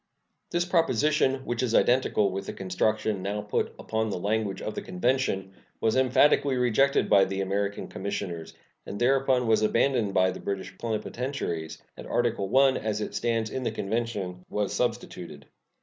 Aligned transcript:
This 0.49 0.65
proposition, 0.65 1.45
which 1.45 1.61
is 1.61 1.75
identical 1.75 2.31
with 2.31 2.47
the 2.47 2.53
construction 2.53 3.21
now 3.21 3.41
put 3.41 3.71
upon 3.77 4.09
the 4.09 4.17
language 4.17 4.59
of 4.59 4.73
the 4.73 4.81
convention, 4.81 5.53
was 5.79 5.95
emphatically 5.95 6.57
rejected 6.57 7.07
by 7.07 7.23
the 7.23 7.39
American 7.41 7.87
commissioners, 7.87 8.55
and 8.87 8.97
thereupon 8.99 9.45
was 9.45 9.61
abandoned 9.61 10.15
by 10.15 10.31
the 10.31 10.39
British 10.39 10.75
plenipotentiaries, 10.79 11.83
and 11.95 12.07
Article 12.07 12.57
I, 12.57 12.71
as 12.77 12.99
it 12.99 13.13
stands 13.13 13.51
in 13.51 13.61
the 13.61 13.69
convention, 13.69 14.43
was 14.49 14.73
substituted. 14.73 15.45